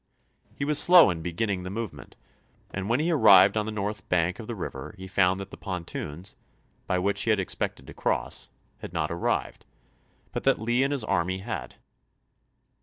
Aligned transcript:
He 0.55 0.65
was 0.65 0.79
slow 0.79 1.11
in 1.11 1.21
beginning 1.21 1.61
the 1.61 1.69
movement, 1.69 2.15
and 2.71 2.89
when 2.89 2.99
he 2.99 3.11
ar 3.11 3.17
rived 3.19 3.55
on 3.55 3.67
the 3.67 3.71
north 3.71 4.09
bank 4.09 4.39
of 4.39 4.47
the 4.47 4.55
river 4.55 4.95
he 4.97 5.07
found 5.07 5.39
that 5.39 5.51
the 5.51 5.57
pontoons, 5.57 6.35
by 6.87 6.97
which 6.97 7.21
he 7.21 7.29
had 7.29 7.39
expected 7.39 7.85
to 7.85 7.93
cross, 7.93 8.49
had 8.79 8.93
not 8.93 9.11
arrived, 9.11 9.63
but 10.31 10.43
that 10.43 10.59
Lee 10.59 10.81
and 10.81 10.91
his 10.91 11.03
army 11.03 11.37
had. 11.37 11.75